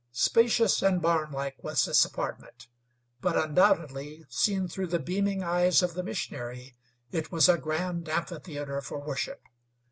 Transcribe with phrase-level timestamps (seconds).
[0.13, 2.65] Spacious and barn like was this apartment;
[3.19, 6.73] but undoubtedly, seen through the beaming eyes of the missionary,
[7.11, 9.43] it was a grand amphitheater for worship.